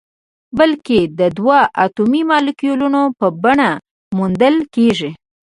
بلکې 0.57 0.99
د 1.19 1.21
دوه 1.37 1.59
اتومي 1.85 2.21
مالیکول 2.31 2.81
په 3.19 3.27
بڼه 3.43 3.69
موندل 4.17 4.55
کیږي. 4.75 5.11